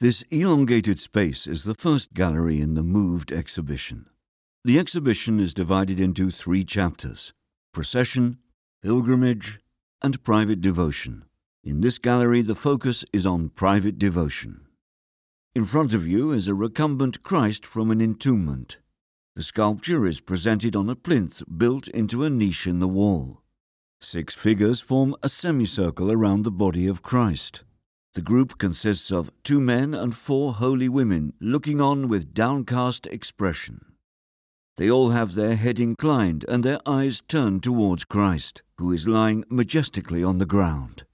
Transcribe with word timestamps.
This 0.00 0.22
elongated 0.30 0.98
space 0.98 1.46
is 1.46 1.64
the 1.64 1.74
first 1.74 2.14
gallery 2.14 2.58
in 2.58 2.72
the 2.72 2.82
moved 2.82 3.30
exhibition. 3.30 4.06
The 4.64 4.78
exhibition 4.78 5.38
is 5.38 5.52
divided 5.52 6.00
into 6.00 6.30
three 6.30 6.64
chapters 6.64 7.34
procession, 7.74 8.38
pilgrimage, 8.82 9.60
and 10.00 10.24
private 10.24 10.62
devotion. 10.62 11.26
In 11.62 11.82
this 11.82 11.98
gallery, 11.98 12.40
the 12.40 12.54
focus 12.54 13.04
is 13.12 13.26
on 13.26 13.50
private 13.50 13.98
devotion. 13.98 14.62
In 15.54 15.66
front 15.66 15.92
of 15.92 16.06
you 16.06 16.32
is 16.32 16.48
a 16.48 16.54
recumbent 16.54 17.22
Christ 17.22 17.66
from 17.66 17.90
an 17.90 18.00
entombment. 18.00 18.78
The 19.36 19.42
sculpture 19.42 20.06
is 20.06 20.22
presented 20.22 20.74
on 20.74 20.88
a 20.88 20.96
plinth 20.96 21.42
built 21.58 21.88
into 21.88 22.24
a 22.24 22.30
niche 22.30 22.66
in 22.66 22.78
the 22.78 22.88
wall. 22.88 23.42
Six 24.00 24.32
figures 24.32 24.80
form 24.80 25.14
a 25.22 25.28
semicircle 25.28 26.10
around 26.10 26.44
the 26.44 26.50
body 26.50 26.86
of 26.86 27.02
Christ. 27.02 27.64
The 28.14 28.22
group 28.22 28.58
consists 28.58 29.12
of 29.12 29.30
two 29.44 29.60
men 29.60 29.94
and 29.94 30.16
four 30.16 30.54
holy 30.54 30.88
women 30.88 31.32
looking 31.40 31.80
on 31.80 32.08
with 32.08 32.34
downcast 32.34 33.06
expression. 33.06 33.84
They 34.76 34.90
all 34.90 35.10
have 35.10 35.34
their 35.34 35.54
head 35.54 35.78
inclined 35.78 36.44
and 36.48 36.64
their 36.64 36.80
eyes 36.86 37.22
turned 37.28 37.62
towards 37.62 38.04
Christ, 38.04 38.62
who 38.78 38.90
is 38.92 39.06
lying 39.06 39.44
majestically 39.48 40.24
on 40.24 40.38
the 40.38 40.46
ground. 40.46 41.04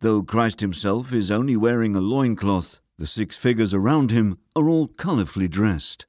Though 0.00 0.22
Christ 0.22 0.60
himself 0.60 1.12
is 1.12 1.30
only 1.30 1.56
wearing 1.56 1.94
a 1.94 2.00
loincloth, 2.00 2.80
the 2.96 3.06
six 3.06 3.36
figures 3.36 3.74
around 3.74 4.10
him 4.10 4.38
are 4.54 4.68
all 4.68 4.88
colourfully 4.88 5.48
dressed. 5.48 6.06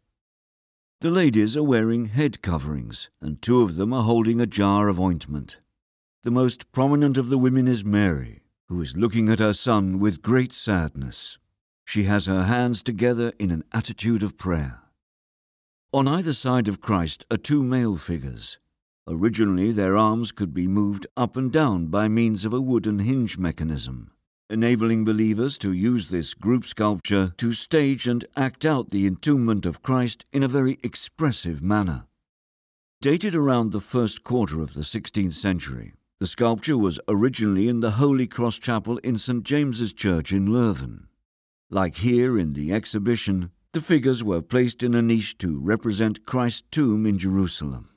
The 1.02 1.12
ladies 1.12 1.58
are 1.58 1.64
wearing 1.64 2.06
head 2.06 2.42
coverings, 2.42 3.10
and 3.20 3.42
two 3.42 3.62
of 3.62 3.76
them 3.76 3.92
are 3.92 4.04
holding 4.04 4.40
a 4.40 4.46
jar 4.46 4.88
of 4.88 5.00
ointment. 5.00 5.58
The 6.24 6.32
most 6.32 6.72
prominent 6.72 7.18
of 7.18 7.30
the 7.30 7.38
women 7.38 7.68
is 7.68 7.84
Mary, 7.84 8.44
who 8.70 8.82
is 8.82 8.96
looking 8.96 9.30
at 9.30 9.40
her 9.40 9.54
son 9.54 10.00
with 10.00 10.22
great 10.22 10.54
sadness. 10.54 11.38
She 11.86 12.04
has 12.04 12.26
her 12.26 12.44
hands 12.44 12.82
together 12.82 13.32
in 13.40 13.52
an 13.52 13.64
attitude 13.72 14.24
of 14.24 14.38
prayer. 14.38 14.80
On 15.94 16.08
either 16.08 16.34
side 16.34 16.68
of 16.68 16.82
Christ 16.82 17.26
are 17.32 17.38
two 17.38 17.64
male 17.64 17.96
figures. 17.96 18.58
Originally, 19.08 19.72
their 19.72 19.96
arms 19.96 20.32
could 20.32 20.54
be 20.54 20.68
moved 20.68 21.08
up 21.16 21.38
and 21.38 21.52
down 21.52 21.88
by 21.88 22.08
means 22.08 22.44
of 22.44 22.54
a 22.54 22.62
wooden 22.62 23.00
hinge 23.00 23.38
mechanism 23.38 24.12
enabling 24.50 25.04
believers 25.04 25.58
to 25.58 25.74
use 25.74 26.10
this 26.10 26.34
group 26.34 26.64
sculpture 26.64 27.34
to 27.38 27.52
stage 27.52 28.08
and 28.08 28.26
act 28.38 28.66
out 28.66 28.90
the 28.90 29.06
entombment 29.06 29.66
of 29.66 29.82
Christ 29.82 30.26
in 30.32 30.42
a 30.42 30.48
very 30.48 30.80
expressive 30.84 31.62
manner. 31.62 32.06
Dated 33.02 33.36
around 33.36 33.72
the 33.72 33.82
first 33.82 34.24
quarter 34.24 34.62
of 34.62 34.74
the 34.74 34.82
16th 34.82 35.34
century, 35.34 35.94
the 36.20 36.28
sculpture 36.28 36.78
was 36.78 37.00
originally 37.08 37.68
in 37.68 37.80
the 37.82 37.92
Holy 37.92 38.26
Cross 38.26 38.58
Chapel 38.58 38.98
in 39.00 39.20
St 39.20 39.44
James's 39.44 39.94
Church 39.94 40.32
in 40.32 40.48
Leuven. 40.48 41.08
Like 41.70 41.98
here 41.98 42.40
in 42.40 42.54
the 42.54 42.74
exhibition, 42.74 43.52
the 43.72 43.82
figures 43.82 44.24
were 44.24 44.42
placed 44.42 44.82
in 44.82 44.96
a 44.96 45.02
niche 45.04 45.38
to 45.38 45.60
represent 45.60 46.26
Christ's 46.26 46.64
tomb 46.72 47.06
in 47.06 47.20
Jerusalem. 47.20 47.90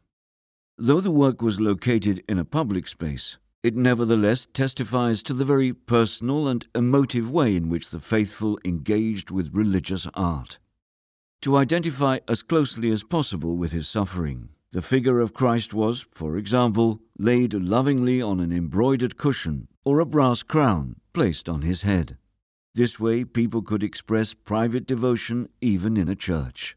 Though 0.76 1.00
the 1.00 1.10
work 1.10 1.41
was 1.41 1.60
located 1.60 2.22
in 2.28 2.38
a 2.38 2.44
public 2.44 2.88
space, 2.88 3.38
it 3.62 3.74
nevertheless 3.74 4.46
testifies 4.52 5.22
to 5.22 5.32
the 5.32 5.46
very 5.46 5.72
personal 5.72 6.46
and 6.46 6.66
emotive 6.74 7.30
way 7.30 7.56
in 7.56 7.70
which 7.70 7.88
the 7.88 8.00
faithful 8.00 8.58
engaged 8.66 9.30
with 9.30 9.54
religious 9.54 10.06
art. 10.12 10.58
To 11.42 11.56
identify 11.56 12.18
as 12.28 12.42
closely 12.42 12.91
as 12.91 13.02
possible 13.02 13.56
with 13.56 13.72
his 13.72 13.88
suffering, 13.88 14.50
the 14.72 14.82
figure 14.82 15.18
of 15.18 15.34
Christ 15.34 15.74
was, 15.74 16.06
for 16.12 16.36
example, 16.36 17.00
laid 17.18 17.54
lovingly 17.54 18.22
on 18.22 18.38
an 18.38 18.52
embroidered 18.52 19.16
cushion 19.16 19.66
or 19.84 19.98
a 19.98 20.06
brass 20.06 20.42
crown 20.42 20.96
placed 21.12 21.48
on 21.48 21.62
his 21.62 21.82
head. 21.82 22.16
This 22.74 23.00
way, 23.00 23.24
people 23.24 23.62
could 23.62 23.82
express 23.82 24.32
private 24.32 24.86
devotion 24.86 25.48
even 25.60 25.96
in 25.96 26.08
a 26.08 26.14
church. 26.14 26.76